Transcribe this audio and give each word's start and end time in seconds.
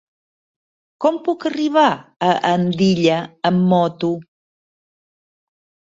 Com 1.05 1.19
puc 1.27 1.45
arribar 1.49 1.83
a 2.29 2.31
Andilla 2.53 3.21
amb 3.51 3.65
moto? 3.75 4.11